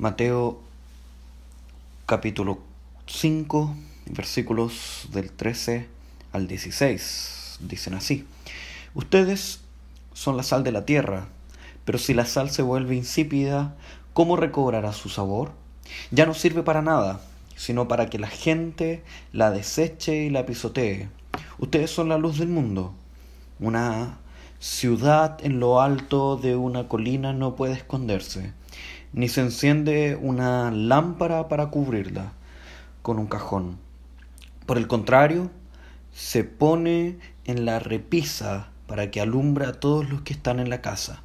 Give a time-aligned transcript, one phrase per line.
[0.00, 0.58] Mateo
[2.06, 2.60] capítulo
[3.04, 3.76] 5,
[4.06, 5.88] versículos del 13
[6.32, 7.58] al 16.
[7.60, 8.24] Dicen así,
[8.94, 9.60] ustedes
[10.14, 11.26] son la sal de la tierra,
[11.84, 13.74] pero si la sal se vuelve insípida,
[14.14, 15.52] ¿cómo recobrará su sabor?
[16.10, 17.20] Ya no sirve para nada,
[17.54, 19.02] sino para que la gente
[19.34, 21.10] la deseche y la pisotee.
[21.58, 22.94] Ustedes son la luz del mundo.
[23.58, 24.16] Una
[24.60, 28.54] ciudad en lo alto de una colina no puede esconderse
[29.12, 32.32] ni se enciende una lámpara para cubrirla
[33.02, 33.78] con un cajón.
[34.66, 35.50] Por el contrario,
[36.12, 40.80] se pone en la repisa para que alumbre a todos los que están en la
[40.80, 41.22] casa.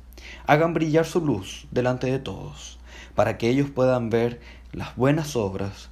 [0.48, 2.80] Hagan brillar su luz delante de todos,
[3.14, 4.40] para que ellos puedan ver
[4.72, 5.90] las buenas obras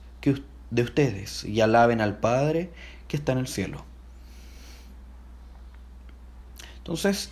[0.74, 2.72] de ustedes y alaben al Padre
[3.08, 3.86] que está en el cielo.
[6.78, 7.30] Entonces,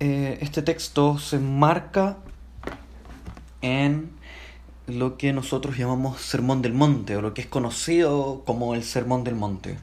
[0.00, 2.18] eh, este texto se marca
[3.62, 4.10] en
[4.86, 9.24] lo que nosotros llamamos Sermón del Monte, o lo que es conocido como el Sermón
[9.24, 9.78] del Monte.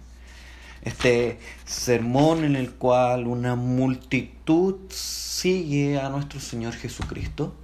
[0.83, 7.55] Este sermón en el cual una multitud sigue a nuestro Señor Jesucristo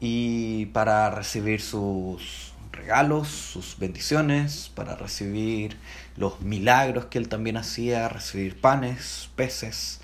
[0.00, 5.76] y para recibir sus regalos, sus bendiciones, para recibir
[6.16, 9.97] los milagros que Él también hacía, recibir panes, peces,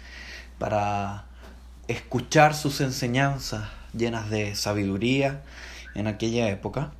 [0.58, 1.24] para
[1.88, 5.42] escuchar sus enseñanzas llenas de sabiduría
[5.94, 6.92] en aquella época.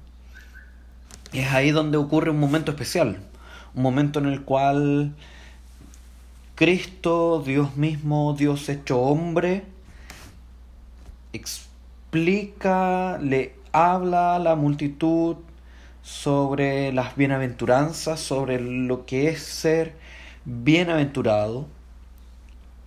[1.33, 3.19] Y es ahí donde ocurre un momento especial,
[3.75, 5.15] un momento en el cual
[6.55, 9.65] Cristo, Dios mismo, Dios hecho hombre,
[11.33, 15.37] explica, le habla a la multitud
[16.03, 19.95] sobre las bienaventuranzas, sobre lo que es ser
[20.45, 21.67] bienaventurado,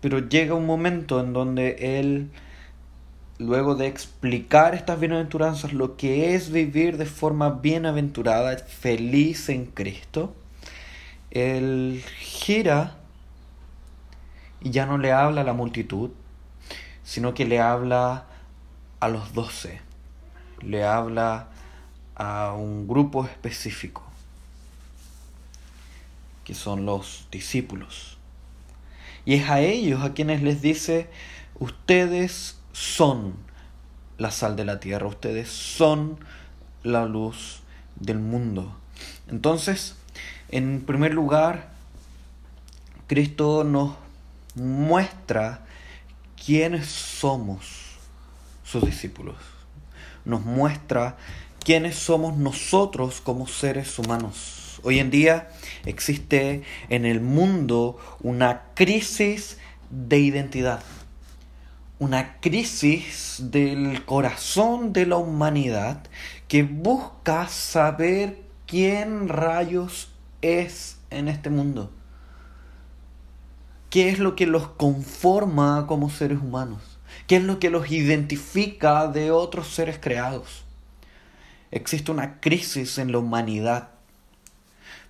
[0.01, 2.29] pero llega un momento en donde Él,
[3.39, 10.35] luego de explicar estas bienaventuranzas, lo que es vivir de forma bienaventurada, feliz en Cristo,
[11.31, 12.97] Él gira
[14.61, 16.11] y ya no le habla a la multitud,
[17.03, 18.25] sino que le habla
[18.99, 19.81] a los doce,
[20.61, 21.47] le habla
[22.15, 24.03] a un grupo específico,
[26.43, 28.16] que son los discípulos.
[29.27, 31.09] Y es a ellos a quienes les dice,
[31.59, 33.35] ustedes son
[34.17, 36.17] la sal de la tierra, ustedes son
[36.81, 37.59] la luz
[37.97, 38.73] del mundo.
[39.27, 39.97] Entonces,
[40.47, 41.71] en primer lugar,
[43.07, 43.95] Cristo nos
[44.55, 45.65] muestra
[46.45, 47.97] quiénes somos
[48.63, 49.35] sus discípulos.
[50.23, 51.17] Nos muestra
[51.59, 54.66] quiénes somos nosotros como seres humanos.
[54.87, 55.49] Hoy en día
[55.85, 59.57] existe en el mundo una crisis
[59.89, 60.81] de identidad,
[61.99, 66.07] una crisis del corazón de la humanidad
[66.47, 70.09] que busca saber quién rayos
[70.41, 71.91] es en este mundo.
[73.89, 76.97] ¿Qué es lo que los conforma como seres humanos?
[77.27, 80.63] ¿Qué es lo que los identifica de otros seres creados?
[81.71, 83.96] Existe una crisis en la humanidad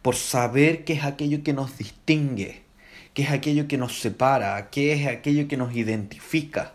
[0.07, 2.63] por saber qué es aquello que nos distingue,
[3.13, 6.71] qué es aquello que nos separa, qué es aquello que nos identifica.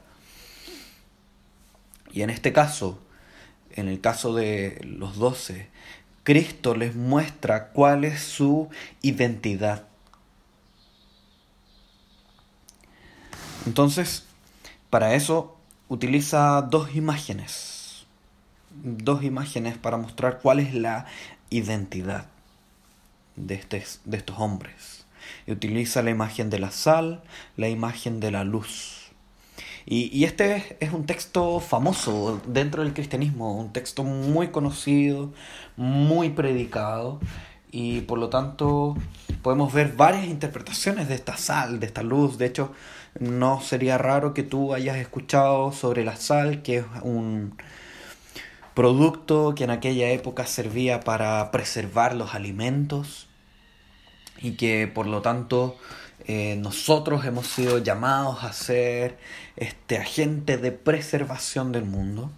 [2.12, 3.00] Y en este caso,
[3.71, 5.71] en el caso de los doce,
[6.25, 8.69] Cristo les muestra cuál es su
[9.00, 9.88] identidad.
[13.65, 14.26] Entonces,
[14.91, 15.56] para eso
[15.88, 18.04] utiliza dos imágenes.
[18.82, 21.06] Dos imágenes para mostrar cuál es la
[21.48, 22.31] identidad
[23.37, 25.06] de, este, de estos hombres.
[25.47, 27.22] Y utiliza la imagen de la sal,
[27.56, 29.10] la imagen de la luz.
[29.84, 35.32] Y, y, este es un texto famoso dentro del cristianismo, un texto muy conocido,
[35.76, 37.19] muy predicado,
[37.72, 38.97] y por lo tanto
[39.42, 42.39] podemos ver varias interpretaciones de esta sal, de esta luz.
[42.39, 42.72] De hecho,
[43.18, 47.56] no sería raro que tú hayas escuchado sobre la sal, que es un
[48.74, 53.28] producto que en aquella época servía para preservar los alimentos
[54.42, 55.78] y que por lo tanto
[56.27, 59.18] eh, nosotros hemos sido llamados a ser
[59.56, 62.30] este agente de preservación del mundo.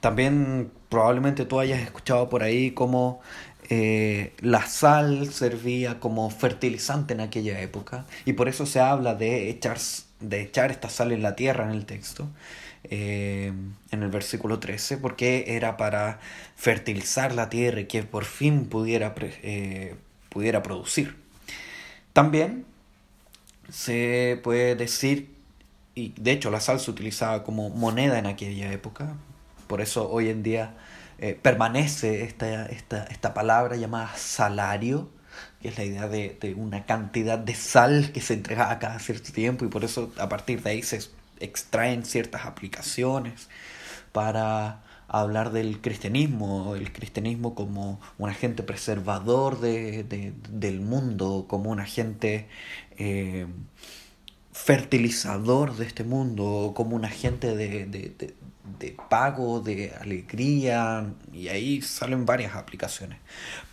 [0.00, 3.20] También probablemente tú hayas escuchado por ahí cómo
[3.68, 9.50] eh, la sal servía como fertilizante en aquella época y por eso se habla de
[9.50, 9.78] echar,
[10.20, 12.28] de echar esta sal en la tierra en el texto.
[12.84, 13.52] Eh,
[13.90, 16.18] en el versículo 13, porque era para
[16.56, 19.14] fertilizar la tierra y que por fin pudiera,
[20.30, 21.19] pudiera producir.
[22.12, 22.66] También
[23.70, 25.34] se puede decir
[25.94, 29.14] y de hecho la sal se utilizaba como moneda en aquella época,
[29.66, 30.74] por eso hoy en día
[31.18, 35.10] eh, permanece esta, esta, esta palabra llamada salario,
[35.60, 38.98] que es la idea de, de, una cantidad de sal que se entrega a cada
[38.98, 41.00] cierto tiempo y por eso a partir de ahí se
[41.38, 43.48] extraen ciertas aplicaciones
[44.12, 51.70] para hablar del cristianismo, el cristianismo como un agente preservador de, de, del mundo, como
[51.70, 52.46] un agente
[52.96, 53.46] eh,
[54.52, 58.34] fertilizador de este mundo, como un agente de, de,
[58.78, 63.18] de pago, de alegría, y ahí salen varias aplicaciones.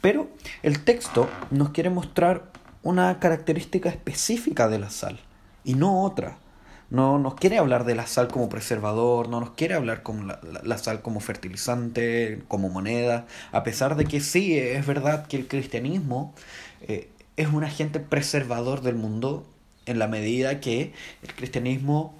[0.02, 0.30] Pero
[0.64, 2.52] el texto nos quiere mostrar
[2.82, 5.20] una característica específica de la sal
[5.64, 6.40] y no otra.
[6.90, 10.40] No nos quiere hablar de la sal como preservador, no nos quiere hablar como la,
[10.64, 15.48] la, sal como fertilizante, como moneda, a pesar de que sí, es verdad que el
[15.48, 16.34] cristianismo
[16.82, 19.46] eh, es un agente preservador del mundo
[19.86, 20.94] en la medida que
[21.24, 22.16] el cristianismo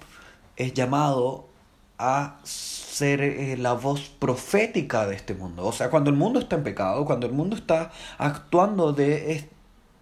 [0.56, 1.48] es llamado
[1.98, 5.66] a ser eh, la voz profética de este mundo.
[5.66, 9.32] O sea, cuando el mundo está en pecado, cuando el mundo está actuando de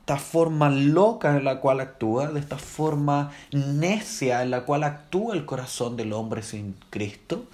[0.06, 5.35] esta forma loca en la cual actúa, de esta forma necia en la cual actúa
[5.35, 7.47] el corazón del hombre sin Cristo,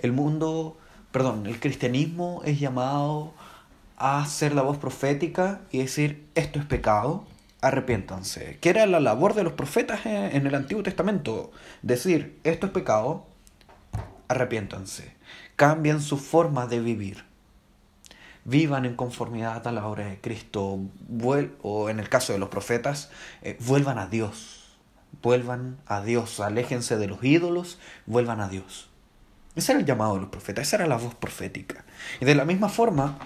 [0.00, 0.76] el mundo,
[1.12, 3.32] perdón, el cristianismo es llamado
[3.96, 7.24] a ser la voz profética y decir esto es pecado,
[7.62, 8.58] arrepiéntanse.
[8.60, 13.24] Que era la labor de los profetas en el Antiguo Testamento, decir esto es pecado,
[14.28, 15.14] arrepiéntanse,
[15.56, 17.24] cambien su forma de vivir,
[18.44, 20.80] vivan en conformidad a la obra de Cristo,
[21.62, 23.10] o en el caso de los profetas,
[23.42, 24.78] eh, vuelvan a Dios,
[25.22, 28.90] vuelvan a Dios, aléjense de los ídolos, vuelvan a Dios.
[29.56, 31.84] Ese era el llamado de los profetas, esa era la voz profética.
[32.20, 33.18] Y de la misma forma,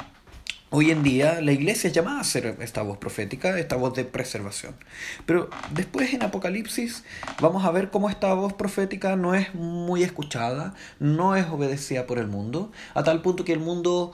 [0.71, 4.05] Hoy en día la iglesia es llamada a ser esta voz profética, esta voz de
[4.05, 4.77] preservación.
[5.25, 7.05] Pero después en Apocalipsis
[7.41, 12.19] vamos a ver cómo esta voz profética no es muy escuchada, no es obedecida por
[12.19, 14.13] el mundo, a tal punto que el mundo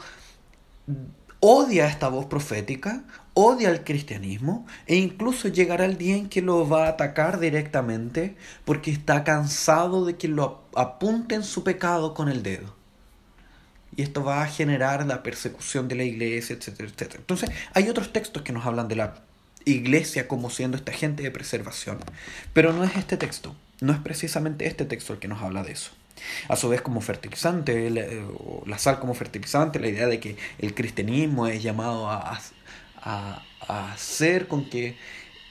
[1.40, 3.04] odia esta voz profética,
[3.34, 8.36] odia el cristianismo e incluso llegará el día en que lo va a atacar directamente
[8.64, 12.74] porque está cansado de que lo apunten su pecado con el dedo
[13.96, 17.20] y esto va a generar la persecución de la iglesia, etcétera, etcétera.
[17.20, 19.22] Entonces, hay otros textos que nos hablan de la
[19.64, 21.98] iglesia como siendo este agente de preservación,
[22.52, 25.72] pero no es este texto, no es precisamente este texto el que nos habla de
[25.72, 25.92] eso.
[26.48, 31.46] A su vez como fertilizante, la sal como fertilizante, la idea de que el cristianismo
[31.46, 32.40] es llamado a,
[32.96, 34.96] a, a hacer con que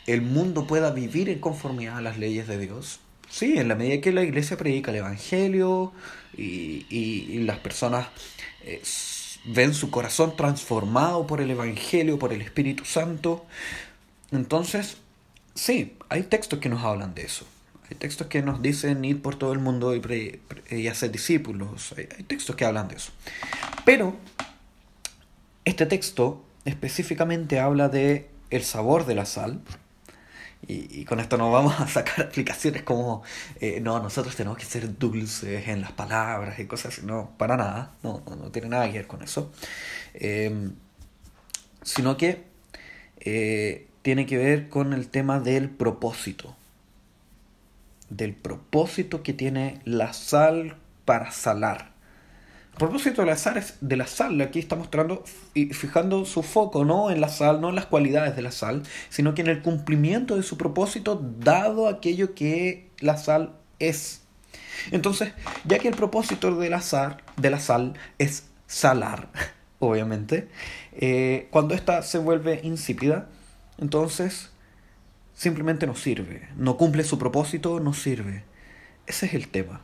[0.08, 3.00] el mundo pueda vivir en conformidad a las leyes de Dios.
[3.30, 5.92] Sí, en la medida que la iglesia predica el Evangelio
[6.38, 8.08] y, y, las personas
[8.64, 8.82] eh,
[9.46, 13.46] ven su corazón transformado por el Evangelio, por el Espíritu Santo,
[14.34, 14.98] entonces,
[15.54, 17.46] sí, hay textos que nos hablan de eso.
[17.96, 21.94] Textos que nos dicen ir por todo el mundo y, hacer discípulos.
[21.98, 23.12] Hay, hay textos que hablan de eso.
[23.86, 24.16] Pero
[25.66, 29.62] este texto específicamente habla de el sabor de la sal
[30.66, 33.24] y, con esto no vamos a sacar aplicaciones como,
[33.60, 37.06] eh, no, nosotros tenemos que ser dulces en las palabras y cosas así.
[37.06, 39.52] No, para nada, no, no, tiene nada que ver con eso.
[40.14, 40.74] Em,
[41.82, 42.44] sino que
[43.20, 46.56] eh, tiene que ver con el tema del propósito.
[48.16, 51.94] Del propósito que tiene la sal para salar.
[52.76, 55.24] A propósito de la sal, de la sal, aquí está mostrando
[55.56, 58.84] y fijando su foco no en la sal, no en las cualidades de la sal,
[59.10, 64.22] sino que en el cumplimiento de su propósito dado aquello que la sal es.
[64.92, 65.34] Entonces,
[65.66, 69.30] ya que el propósito de la sal, de la sal es salar,
[69.80, 70.50] obviamente,
[70.94, 73.28] eh, cuando ésta se vuelve insípida,
[73.80, 74.53] entonces
[75.34, 78.44] simplemente no sirve, no cumple su propósito, no sirve.
[79.08, 79.82] Ese es el tema.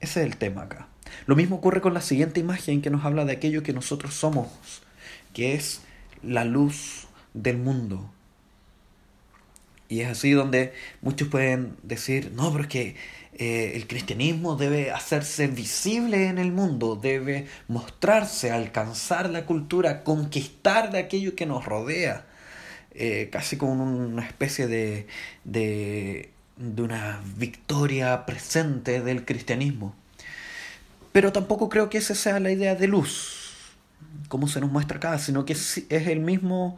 [0.00, 0.88] Ese es el tema acá.
[1.26, 4.48] Lo mismo ocurre con la siguiente imagen que nos habla de aquello que nosotros somos,
[5.32, 5.82] que es
[6.22, 8.10] la luz del mundo.
[9.88, 12.96] Y es así donde muchos pueden decir, no, pero es que
[13.34, 20.90] eh, el cristianismo debe hacerse visible en el mundo, debe mostrarse, alcanzar la cultura, conquistar
[20.90, 22.26] de aquello que nos rodea,
[22.98, 25.06] eh, casi como una especie de,
[25.44, 29.94] de, de una victoria presente del cristianismo.
[31.12, 33.52] Pero tampoco creo que esa sea la idea de luz,
[34.28, 36.76] como se nos muestra acá, sino que es el mismo,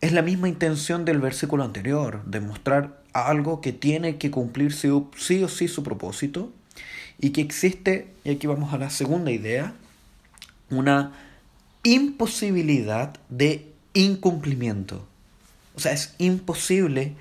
[0.00, 4.88] es la misma intención del versículo anterior, de mostrar algo que tiene que cumplir sí
[4.88, 6.52] o sí su propósito
[7.20, 9.74] y que existe, y aquí vamos a la segunda idea,
[10.70, 11.12] una
[11.82, 15.06] imposibilidad de incumplimiento.
[15.78, 17.14] O sea, es imposible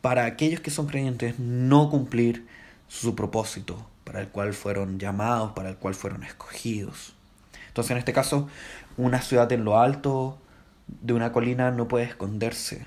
[0.00, 2.44] para aquellos que son creyentes no cumplir
[2.88, 7.14] su propósito para el cual fueron llamados, para el cual fueron escogidos.
[7.68, 8.48] Entonces, en este caso,
[8.96, 10.40] una ciudad en lo alto
[10.88, 12.84] de una colina no puede esconderse.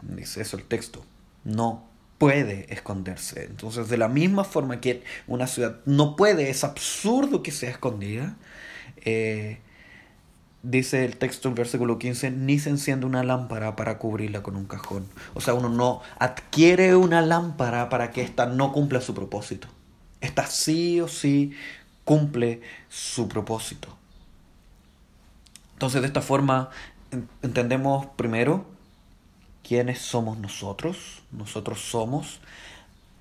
[0.00, 1.04] Dice eso el texto.
[1.44, 1.84] No
[2.16, 3.44] puede esconderse.
[3.44, 8.34] Entonces, de la misma forma que una ciudad no puede, es absurdo que sea escondida,
[9.04, 9.58] eh,
[10.64, 14.64] dice el texto en versículo 15, ni se enciende una lámpara para cubrirla con un
[14.64, 15.06] cajón.
[15.34, 19.68] O sea, uno no adquiere una lámpara para que ésta no cumpla su propósito.
[20.20, 21.52] Esta sí o sí
[22.04, 23.88] cumple su propósito.
[25.74, 26.70] Entonces, de esta forma,
[27.42, 28.64] entendemos primero
[29.62, 31.22] quiénes somos nosotros.
[31.30, 32.40] Nosotros somos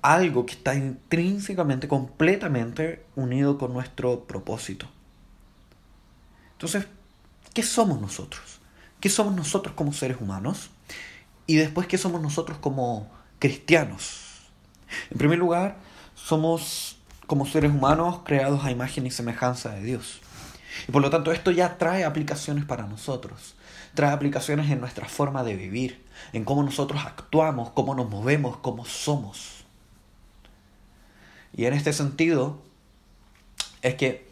[0.01, 4.87] algo que está intrínsecamente, completamente unido con nuestro propósito.
[6.53, 6.87] Entonces,
[7.53, 8.59] ¿qué somos nosotros?
[8.99, 10.69] ¿Qué somos nosotros como seres humanos?
[11.45, 14.41] Y después, ¿qué somos nosotros como cristianos?
[15.11, 15.77] En primer lugar,
[16.15, 20.21] somos como seres humanos creados a imagen y semejanza de Dios.
[20.87, 23.55] Y por lo tanto esto ya trae aplicaciones para nosotros,
[23.93, 28.85] trae aplicaciones en nuestra forma de vivir, en cómo nosotros actuamos, cómo nos movemos, cómo
[28.85, 29.65] somos.
[31.55, 32.61] Y en este sentido
[33.81, 34.27] es que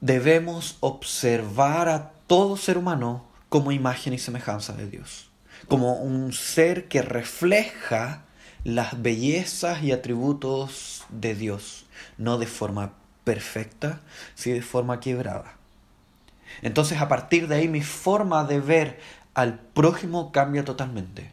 [0.00, 5.30] debemos observar a todo ser humano como imagen y semejanza de Dios,
[5.68, 8.24] como un ser que refleja
[8.64, 11.86] las bellezas y atributos de Dios,
[12.18, 12.92] no de forma
[13.24, 14.00] perfecta,
[14.34, 15.56] sino de forma quebrada.
[16.62, 19.00] Entonces a partir de ahí mi forma de ver
[19.34, 21.32] al prójimo cambia totalmente,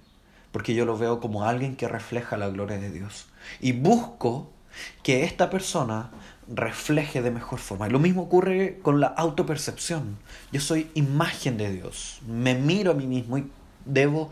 [0.52, 3.28] porque yo lo veo como alguien que refleja la gloria de Dios
[3.60, 4.52] y busco
[5.04, 6.12] que esta persona
[6.50, 7.88] refleje de mejor forma.
[7.88, 10.18] Lo mismo ocurre con la autopercepción.
[10.52, 13.50] Yo soy imagen de Dios, me miro a mí mismo y
[13.86, 14.30] debo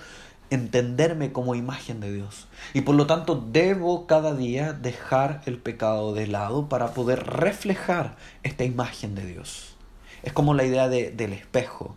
[0.50, 2.48] entenderme como imagen de Dios.
[2.74, 8.16] Y por lo tanto debo cada día dejar el pecado de lado para poder reflejar
[8.44, 9.76] esta imagen de Dios.
[10.24, 11.96] Es como la idea de, del espejo,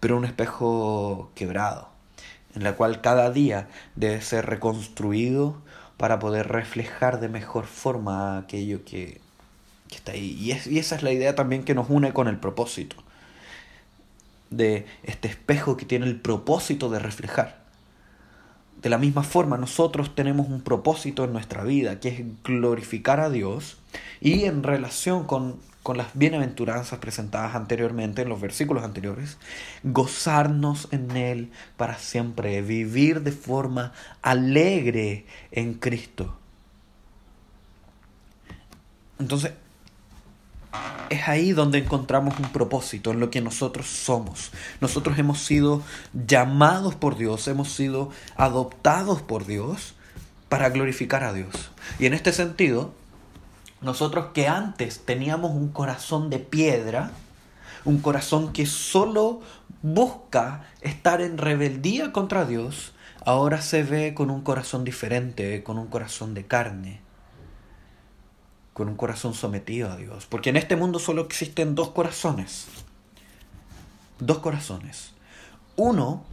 [0.00, 1.88] pero un espejo quebrado,
[2.54, 5.62] en la cual cada día debe ser reconstruido
[5.96, 9.20] para poder reflejar de mejor forma aquello que,
[9.88, 10.36] que está ahí.
[10.38, 12.96] Y, es, y esa es la idea también que nos une con el propósito
[14.50, 17.64] de este espejo que tiene el propósito de reflejar.
[18.82, 23.30] De la misma forma, nosotros tenemos un propósito en nuestra vida, que es glorificar a
[23.30, 23.78] Dios
[24.20, 29.38] y en relación con, con las bienaventuranzas presentadas anteriormente en los versículos anteriores,
[29.84, 36.36] gozarnos en Él para siempre, vivir de forma alegre en Cristo.
[39.20, 39.52] Entonces,
[41.08, 44.50] es ahí donde encontramos un propósito en lo que nosotros somos.
[44.80, 45.84] Nosotros hemos sido
[46.26, 49.94] llamados por Dios, hemos sido adoptados por Dios
[50.48, 51.70] para glorificar a Dios.
[52.00, 52.92] Y en este sentido,
[53.80, 57.10] nosotros que antes teníamos un corazón de piedra,
[57.84, 59.40] un corazón que solo
[59.82, 62.92] busca estar en rebeldía contra Dios,
[63.24, 67.06] ahora se ve con un corazón diferente, con un corazón de carne
[68.76, 70.26] con un corazón sometido a Dios.
[70.26, 72.66] Porque en este mundo solo existen dos corazones.
[74.18, 75.12] Dos corazones.
[75.76, 76.24] Uno,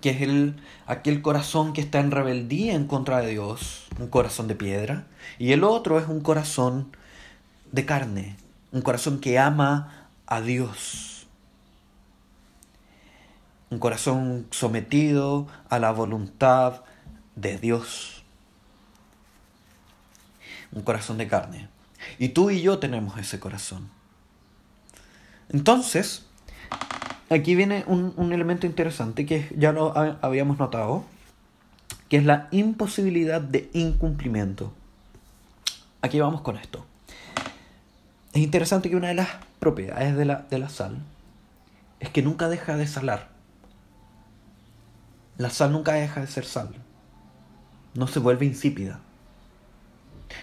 [0.00, 4.48] que es el, aquel corazón que está en rebeldía en contra de Dios, un corazón
[4.48, 5.06] de piedra.
[5.38, 6.96] Y el otro es un corazón
[7.72, 8.36] de carne,
[8.72, 11.26] un corazón que ama a Dios.
[13.70, 16.82] Un corazón sometido a la voluntad
[17.36, 18.18] de Dios
[20.72, 21.68] un corazón de carne.
[22.18, 23.88] Y tú y yo tenemos ese corazón.
[25.48, 26.26] Entonces,
[27.30, 29.92] aquí viene un, elemento interesante que ya lo
[30.22, 31.04] habíamos notado,
[32.08, 34.72] que es la imposibilidad de incumplimiento.
[36.00, 36.86] Aquí vamos con esto.
[38.32, 40.98] Es interesante que una de las propiedades de la, de la sal
[42.00, 43.28] es que nunca deja de salar.
[45.36, 46.74] La sal nunca deja de ser sal.
[47.94, 49.00] No se vuelve insípida.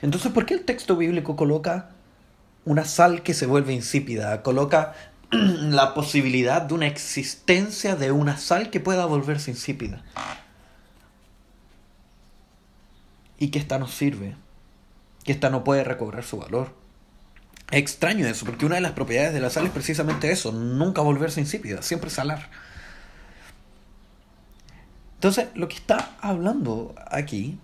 [0.01, 1.89] Entonces, ¿por qué el texto bíblico coloca
[2.65, 4.41] una sal que se vuelve insípida?
[4.41, 4.93] Coloca
[5.35, 10.03] la posibilidad de una existencia de una sal que pueda volverse insípida.
[13.37, 14.35] Y que esta no sirve,
[15.23, 16.73] que esta no puede recobrar su valor.
[17.71, 21.01] Es extraño eso, porque una de las propiedades de la sal es precisamente eso, nunca
[21.01, 22.49] volverse insípida, siempre salar.
[25.15, 27.57] Entonces, lo que está hablando aquí,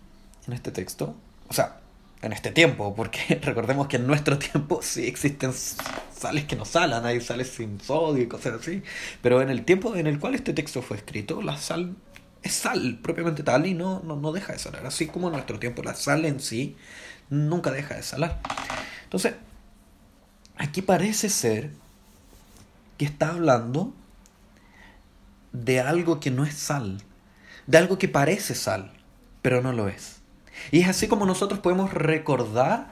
[0.48, 1.16] en este texto,
[1.48, 1.81] o sea,
[2.22, 7.06] en este tiempo, porque recordemos que en nuestro tiempo sí existen sales que no salan,
[7.06, 8.84] hay sales sin sodio y cosas así,
[9.22, 11.96] pero en el tiempo en el cual este texto fue escrito, la sal
[12.44, 14.86] es sal propiamente tal y no, no, no deja de salar.
[14.86, 16.76] Así como en nuestro tiempo la sal en sí
[17.30, 18.40] nunca deja de salar.
[19.04, 19.36] Entonces,
[20.58, 21.72] aquí parece ser
[22.98, 23.94] que está hablando
[25.52, 27.02] de algo que no es sal,
[27.68, 28.92] de algo que parece sal,
[29.42, 30.21] pero no lo es.
[30.72, 32.88] Y es así como nosotros podemos recordar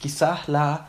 [0.00, 0.88] quizás la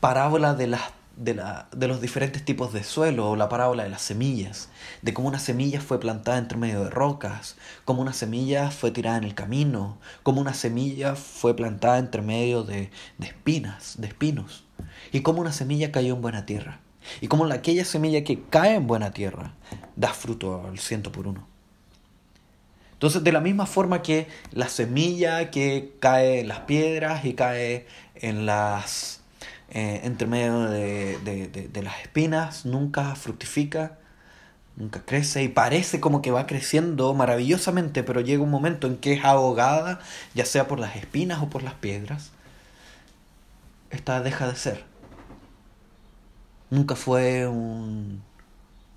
[0.00, 0.82] parábola de, las,
[1.16, 4.68] de, la, de los diferentes tipos de suelo o la parábola de las semillas,
[5.02, 9.16] de cómo una semilla fue plantada entre medio de rocas, cómo una semilla fue tirada
[9.16, 14.64] en el camino, cómo una semilla fue plantada entre medio de, de espinas, de espinos,
[15.12, 16.80] y cómo una semilla cayó en buena tierra.
[17.20, 19.54] Y como aquella semilla que cae en buena tierra
[19.96, 21.53] da fruto al ciento por uno.
[23.04, 27.86] Entonces, de la misma forma que la semilla que cae en las piedras y cae
[28.14, 29.20] en las
[29.68, 31.18] eh, entre medio de,
[31.70, 33.98] de, las espinas, nunca fructifica,
[34.76, 39.12] nunca crece y parece como que va creciendo maravillosamente, pero llega un momento en que
[39.12, 40.00] es ahogada,
[40.34, 42.30] ya sea por las espinas o por las piedras.
[43.90, 44.84] Esta deja de ser
[46.70, 48.22] nunca fue un,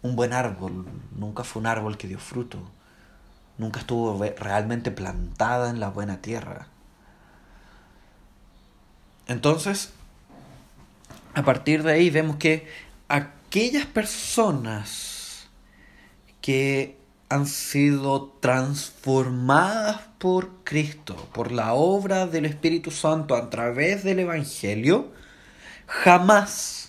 [0.01, 2.59] un buen árbol, nunca fue un árbol que dio fruto,
[3.57, 6.67] nunca estuvo realmente plantada en la buena tierra.
[9.27, 9.91] Entonces,
[11.33, 12.67] a partir de ahí vemos que
[13.07, 15.47] aquellas personas
[16.41, 16.97] que
[17.29, 25.11] han sido transformadas por Cristo, por la obra del Espíritu Santo a través del Evangelio,
[25.87, 26.87] jamás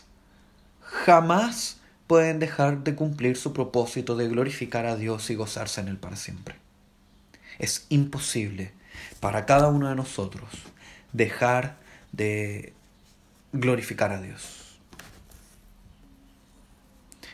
[0.89, 1.78] jamás
[2.09, 6.17] pueden dejar de cumplir su propósito de glorificar a Dios y gozarse en Él para
[6.17, 6.57] siempre.
[7.59, 8.73] Es imposible
[9.21, 10.49] para cada uno de nosotros
[11.13, 11.77] dejar
[12.13, 12.73] de
[13.53, 14.79] glorificar a Dios.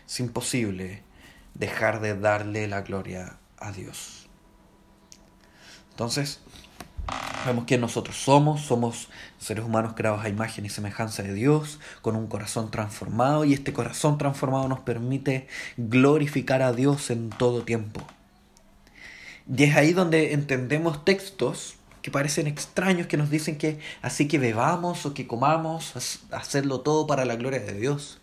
[0.06, 1.02] Es imposible
[1.54, 4.26] dejar de darle la gloria a Dios.
[5.90, 6.40] Entonces,
[7.46, 12.16] Vemos que nosotros somos, somos seres humanos creados a imagen y semejanza de Dios, con
[12.16, 18.00] un corazón transformado, y este corazón transformado nos permite glorificar a Dios en todo tiempo.
[19.55, 24.38] Y es ahí donde entendemos textos que parecen extraños, que nos dicen que así que
[24.38, 25.92] bebamos o que comamos,
[26.31, 28.20] hacerlo todo para la gloria de Dios.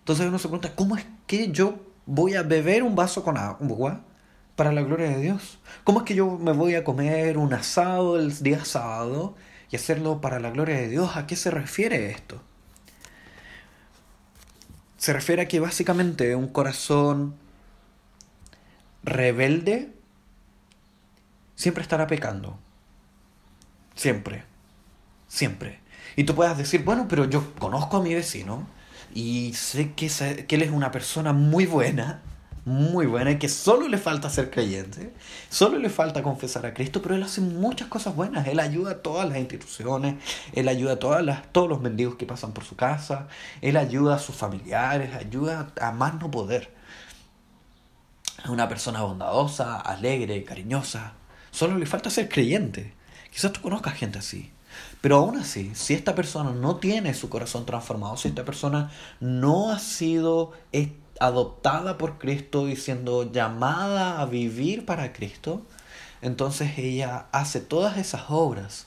[0.00, 4.02] Entonces uno se pregunta, ¿cómo es que yo voy a beber un vaso con agua
[4.56, 5.58] para la gloria de Dios.
[5.84, 9.36] ¿Cómo es que yo me voy a comer un asado el día sábado
[9.70, 11.16] y hacerlo para la gloria de Dios?
[11.16, 12.40] ¿A qué se refiere esto?
[14.96, 17.36] Se refiere a que básicamente un corazón
[19.04, 19.92] rebelde
[21.54, 22.58] siempre estará pecando.
[23.94, 24.44] Siempre.
[25.28, 25.80] Siempre.
[26.16, 28.66] Y tú puedas decir, bueno, pero yo conozco a mi vecino
[29.14, 30.08] y sé que,
[30.46, 32.22] que él es una persona muy buena
[32.66, 35.14] muy buena que solo le falta ser creyente,
[35.48, 38.48] solo le falta confesar a Cristo, pero Él hace muchas cosas buenas.
[38.48, 40.16] Él ayuda a todas las instituciones,
[40.52, 43.28] Él ayuda a todas las, todos los mendigos que pasan por su casa,
[43.62, 46.74] Él ayuda a sus familiares, ayuda a más no poder.
[48.42, 51.12] Es una persona bondadosa, alegre, cariñosa.
[51.52, 52.94] Solo le falta ser creyente.
[53.32, 54.52] Quizás tú conozcas gente así.
[55.00, 59.70] Pero aún así, si esta persona no tiene su corazón transformado, si esta persona no
[59.70, 60.52] ha sido
[61.20, 65.62] adoptada por Cristo y siendo llamada a vivir para Cristo,
[66.22, 68.86] entonces ella hace todas esas obras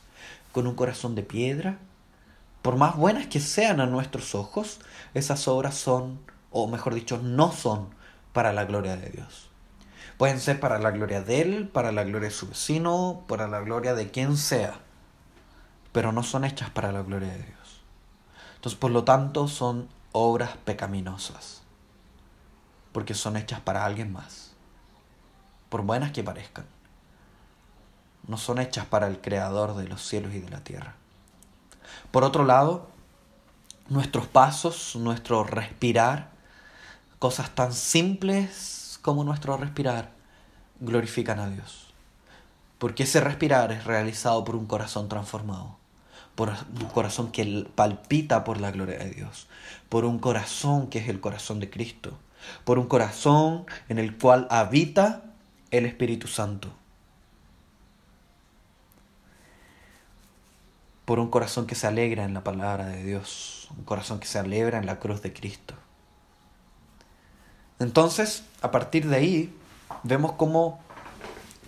[0.52, 1.80] con un corazón de piedra.
[2.62, 4.80] Por más buenas que sean a nuestros ojos,
[5.13, 6.20] esas obras son,
[6.52, 7.89] o mejor dicho, no son
[8.34, 9.50] para la gloria de Dios.
[10.18, 13.62] Pueden ser para la gloria de Él, para la gloria de su vecino, para la
[13.62, 14.80] gloria de quien sea,
[15.94, 17.82] pero no son hechas para la gloria de Dios.
[18.56, 21.59] Entonces, por lo tanto, son obras pecaminosas
[22.91, 24.54] porque son hechas para alguien más,
[25.69, 26.65] por buenas que parezcan.
[28.28, 30.95] No son hechas para el creador de los cielos y de la tierra.
[32.12, 32.89] Por otro lado,
[33.88, 36.30] nuestros pasos, nuestro respirar,
[37.17, 40.12] cosas tan simples como nuestro respirar,
[40.80, 41.88] glorifican a Dios.
[42.78, 45.78] Porque ese respirar es realizado por un corazón transformado,
[46.36, 49.47] por un corazón que palpita por la gloria de Dios,
[49.89, 52.17] por un corazón que es el corazón de Cristo,
[52.63, 55.23] por un corazón en el cual habita
[55.71, 56.69] el Espíritu Santo,
[61.06, 64.39] por un corazón que se alegra en la palabra de Dios, un corazón que se
[64.39, 65.75] alegra en la cruz de Cristo.
[67.80, 69.56] Entonces, a partir de ahí,
[70.04, 70.80] vemos cómo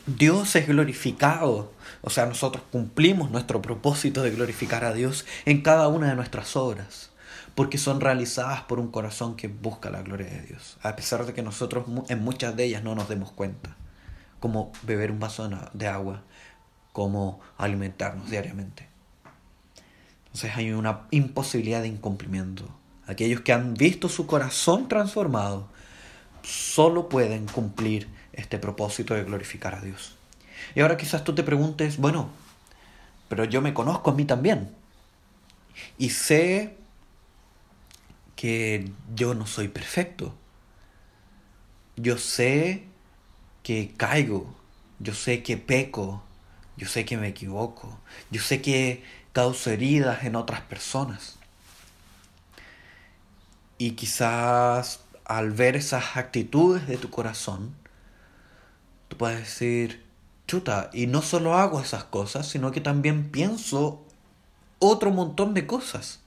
[0.06, 1.72] Dios es glorificado.
[2.02, 6.56] O sea, nosotros cumplimos nuestro propósito de glorificar a Dios en cada una de nuestras
[6.56, 7.11] obras
[7.62, 11.34] porque son realizadas por un corazón que busca la gloria de Dios, a pesar de
[11.36, 13.76] que nosotros en muchas de ellas no nos demos cuenta,
[14.40, 16.24] como beber un vaso de agua,
[16.92, 18.88] como alimentarnos diariamente.
[20.26, 22.68] Entonces hay una imposibilidad de incumplimiento.
[23.06, 25.68] Aquellos que han visto su corazón transformado
[26.42, 30.16] solo pueden cumplir este propósito de glorificar a Dios.
[30.74, 32.28] Y ahora quizás tú te preguntes, bueno,
[33.30, 34.72] pero yo me conozco a mí también.
[36.00, 36.81] Y sé
[38.42, 40.34] que yo no soy perfecto.
[41.96, 42.88] Yo sé
[43.62, 44.56] que caigo.
[44.98, 46.24] Yo sé que peco.
[46.76, 48.00] Yo sé que me equivoco.
[48.32, 51.38] Yo sé que causo heridas en otras personas.
[53.78, 57.76] Y quizás al ver esas actitudes de tu corazón,
[59.08, 60.04] tú puedes decir,
[60.48, 64.04] chuta, y no solo hago esas cosas, sino que también pienso
[64.80, 66.21] otro montón de cosas.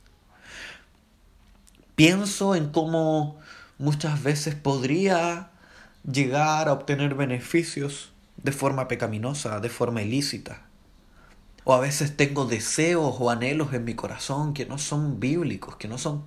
[1.96, 3.38] Pienso en cómo
[3.78, 5.50] muchas veces podría
[6.10, 10.62] llegar a obtener beneficios de forma pecaminosa, de forma ilícita.
[11.62, 15.88] O a veces tengo deseos o anhelos en mi corazón que no son bíblicos, que
[15.88, 16.24] no son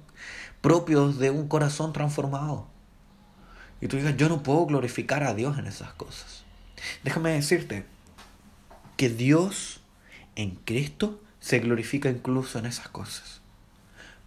[0.61, 2.67] propios de un corazón transformado.
[3.81, 6.43] Y tú dices, yo no puedo glorificar a Dios en esas cosas.
[7.03, 7.85] Déjame decirte
[8.95, 9.81] que Dios
[10.35, 13.41] en Cristo se glorifica incluso en esas cosas.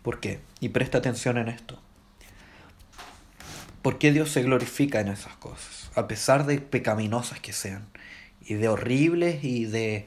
[0.02, 0.40] ¿Por qué?
[0.60, 1.80] Y presta atención en esto.
[3.82, 5.90] ¿Por qué Dios se glorifica en esas cosas?
[5.94, 7.86] A pesar de pecaminosas que sean,
[8.44, 10.06] y de horribles y de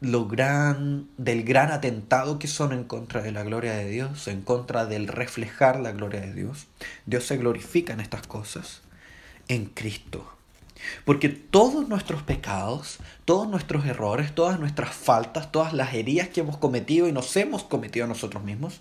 [0.00, 4.42] lo gran, del gran atentado que son en contra de la gloria de Dios, en
[4.42, 6.66] contra del reflejar la gloria de Dios.
[7.06, 8.82] Dios se glorifica en estas cosas
[9.48, 10.36] en Cristo.
[11.04, 16.56] Porque todos nuestros pecados, todos nuestros errores, todas nuestras faltas, todas las heridas que hemos
[16.56, 18.80] cometido y nos hemos cometido a nosotros mismos,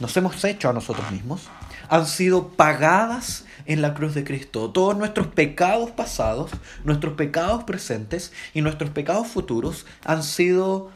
[0.00, 1.42] nos hemos hecho a nosotros mismos,
[1.88, 4.70] han sido pagadas en la cruz de Cristo.
[4.70, 6.50] Todos nuestros pecados pasados,
[6.84, 10.90] nuestros pecados presentes y nuestros pecados futuros han sido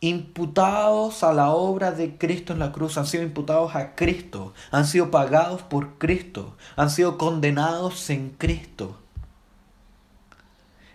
[0.00, 4.86] imputados a la obra de Cristo en la cruz, han sido imputados a Cristo, han
[4.86, 8.98] sido pagados por Cristo, han sido condenados en Cristo.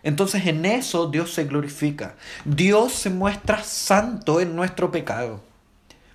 [0.03, 2.15] Entonces en eso Dios se glorifica.
[2.45, 5.41] Dios se muestra santo en nuestro pecado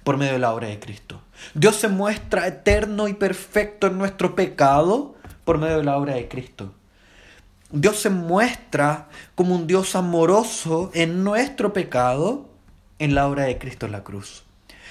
[0.04, 1.20] por medio de la obra de Cristo.
[1.54, 6.28] Dios se muestra eterno y perfecto en nuestro pecado por medio de la obra de
[6.28, 6.72] Cristo.
[7.70, 12.48] Dios se muestra como un Dios amoroso en nuestro pecado
[12.98, 14.44] en la obra de Cristo en la cruz.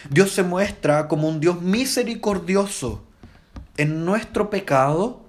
[0.09, 3.03] Dios se muestra como un Dios misericordioso
[3.77, 5.21] en nuestro pecado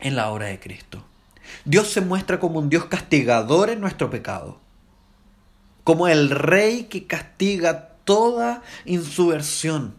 [0.00, 1.04] en la obra de Cristo.
[1.64, 4.60] Dios se muestra como un Dios castigador en nuestro pecado,
[5.82, 9.94] como el rey que castiga toda insubversión,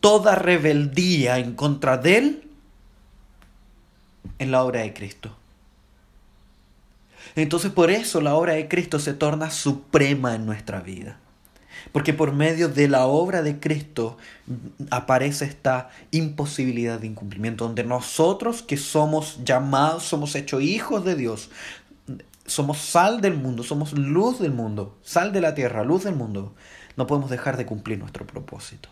[0.00, 2.50] toda rebeldía en contra de Él
[4.38, 5.36] en la obra de Cristo.
[7.34, 11.18] Entonces por eso la obra de Cristo se torna suprema en nuestra vida.
[11.92, 14.16] Porque por medio de la obra de Cristo
[14.90, 21.50] aparece esta imposibilidad de incumplimiento, donde nosotros que somos llamados, somos hechos hijos de Dios,
[22.46, 26.54] somos sal del mundo, somos luz del mundo, sal de la tierra, luz del mundo.
[26.96, 28.88] No podemos dejar de cumplir nuestro propósito.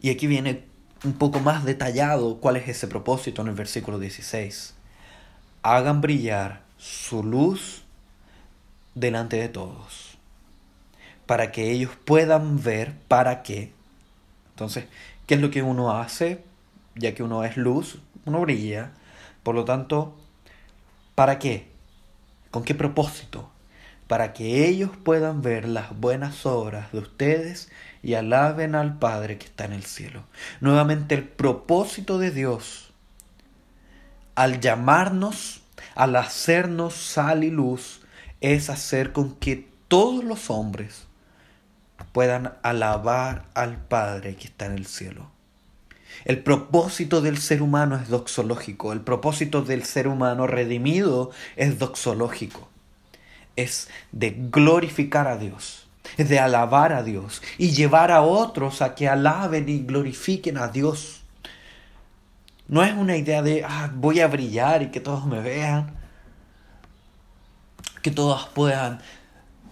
[0.00, 0.64] Y aquí viene
[1.04, 4.74] un poco más detallado cuál es ese propósito en el versículo 16.
[5.62, 7.82] Hagan brillar su luz
[8.94, 10.11] delante de todos,
[11.32, 13.72] para que ellos puedan ver para qué.
[14.50, 14.84] Entonces,
[15.26, 16.44] ¿qué es lo que uno hace?
[16.94, 18.90] Ya que uno es luz, uno brilla.
[19.42, 20.14] Por lo tanto,
[21.14, 21.70] ¿Para qué?
[22.50, 23.50] ¿Con qué propósito?
[24.08, 27.70] Para que ellos puedan ver las buenas obras de ustedes
[28.02, 30.24] y alaben al Padre que está en el cielo.
[30.60, 32.92] Nuevamente el propósito de Dios
[34.34, 35.62] al llamarnos,
[35.94, 38.02] al hacernos sal y luz,
[38.42, 41.06] es hacer con que todos los hombres
[42.12, 45.30] puedan alabar al Padre que está en el cielo.
[46.24, 52.68] El propósito del ser humano es doxológico, el propósito del ser humano redimido es doxológico.
[53.56, 58.94] Es de glorificar a Dios, es de alabar a Dios y llevar a otros a
[58.94, 61.22] que alaben y glorifiquen a Dios.
[62.68, 65.94] No es una idea de ah, voy a brillar y que todos me vean,
[68.00, 69.00] que todos puedan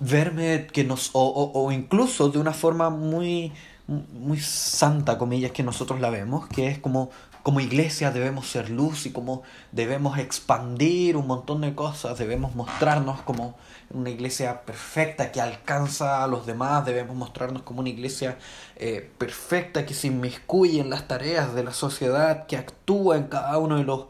[0.01, 3.53] verme, que nos, o incluso de una forma muy
[3.87, 7.11] muy santa, comillas, que nosotros la vemos, que es como
[7.43, 13.23] como iglesia debemos ser luz y como debemos expandir un montón de cosas, debemos mostrarnos
[13.23, 13.57] como
[13.91, 18.39] una iglesia perfecta que alcanza a los demás, debemos mostrarnos como una iglesia
[18.77, 23.57] eh, perfecta que se inmiscuye en las tareas de la sociedad, que actúa en cada
[23.59, 24.07] uno de los,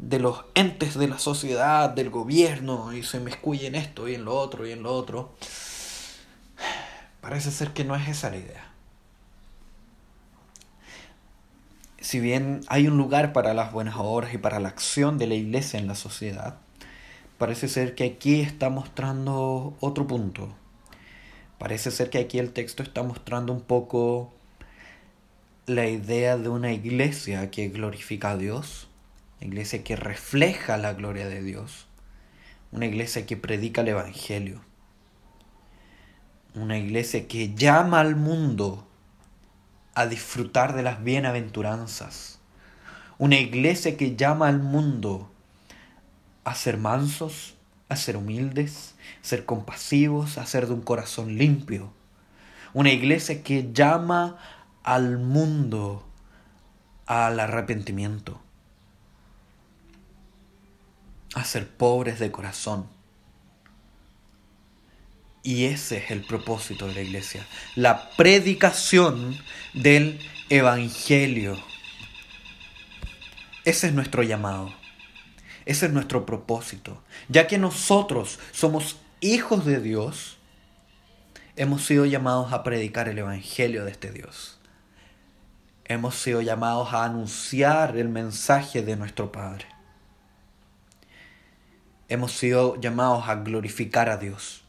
[0.00, 4.24] de los entes de la sociedad, del gobierno, y se inmiscuye en esto y en
[4.24, 5.34] lo otro y en lo otro.
[7.20, 8.70] Parece ser que no es esa la idea.
[12.10, 15.34] si bien hay un lugar para las buenas obras y para la acción de la
[15.34, 16.56] iglesia en la sociedad,
[17.38, 20.48] parece ser que aquí está mostrando otro punto.
[21.58, 24.32] Parece ser que aquí el texto está mostrando un poco
[25.66, 28.88] la idea de una iglesia que glorifica a Dios,
[29.40, 31.86] una iglesia que refleja la gloria de Dios,
[32.72, 34.60] una iglesia que predica el Evangelio,
[36.54, 38.86] una iglesia que llama al mundo
[39.94, 42.38] a disfrutar de las bienaventuranzas.
[43.18, 45.30] Una iglesia que llama al mundo
[46.44, 47.54] a ser mansos,
[47.88, 51.92] a ser humildes, a ser compasivos, a ser de un corazón limpio.
[52.72, 54.38] Una iglesia que llama
[54.82, 56.06] al mundo
[57.06, 58.40] al arrepentimiento,
[61.34, 62.88] a ser pobres de corazón
[65.42, 69.38] y ese es el propósito de la iglesia, la predicación
[69.72, 71.56] del Evangelio.
[73.64, 74.72] Ese es nuestro llamado,
[75.64, 77.02] ese es nuestro propósito.
[77.28, 80.38] Ya que nosotros somos hijos de Dios,
[81.56, 84.58] hemos sido llamados a predicar el Evangelio de este Dios.
[85.86, 89.66] Hemos sido llamados a anunciar el mensaje de nuestro Padre.
[92.10, 94.62] Hemos sido llamados a glorificar a Dios.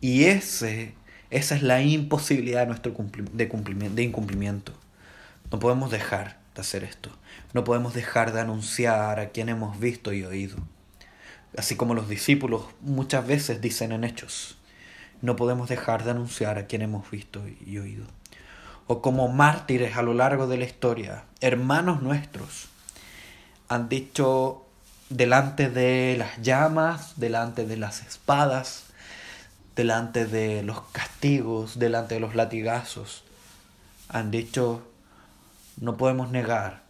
[0.00, 0.94] Y ese,
[1.30, 2.92] esa es la imposibilidad de nuestro
[3.32, 4.72] de, de incumplimiento.
[5.52, 7.10] No podemos dejar de hacer esto.
[7.52, 10.56] No podemos dejar de anunciar a quien hemos visto y oído.
[11.56, 14.56] Así como los discípulos muchas veces dicen en hechos.
[15.20, 18.06] No podemos dejar de anunciar a quien hemos visto y oído.
[18.86, 22.68] O como mártires a lo largo de la historia, hermanos nuestros,
[23.68, 24.64] han dicho
[25.08, 28.84] delante de las llamas, delante de las espadas,
[29.74, 33.24] delante de los castigos, delante de los latigazos.
[34.08, 34.86] Han dicho,
[35.80, 36.82] no podemos negar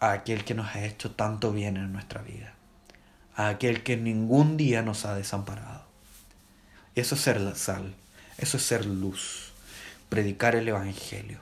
[0.00, 2.54] a aquel que nos ha hecho tanto bien en nuestra vida,
[3.36, 5.84] a aquel que ningún día nos ha desamparado.
[6.94, 7.94] Eso es ser la sal,
[8.38, 9.52] eso es ser luz,
[10.08, 11.40] predicar el Evangelio.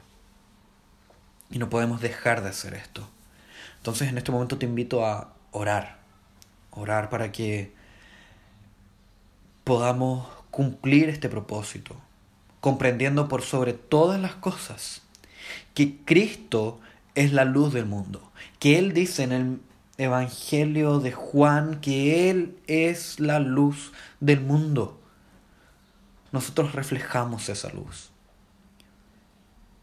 [1.51, 3.07] Y no podemos dejar de hacer esto.
[3.77, 5.99] Entonces en este momento te invito a orar,
[6.71, 7.73] orar para que
[9.65, 11.97] podamos cumplir este propósito,
[12.61, 15.03] comprendiendo por sobre todas las cosas
[15.75, 16.81] que Cristo
[17.15, 19.61] es la luz del mundo, que Él dice en el
[19.99, 25.01] Evangelio de Juan que Él es la luz del mundo.
[26.33, 28.11] Nosotros reflejamos esa luz.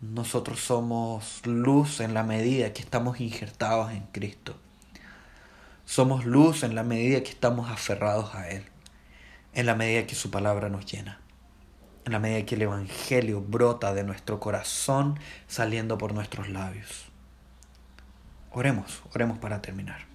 [0.01, 4.55] Nosotros somos luz en la medida que estamos injertados en Cristo.
[5.89, 8.63] Somos luz en la medida que estamos aferrados a Él
[9.55, 11.19] en la medida que su palabra nos llena,
[12.05, 17.05] en la medida que el Evangelio brota de nuestro corazón saliendo por nuestros labios.
[18.51, 20.08] Oremos, oremos para terminar.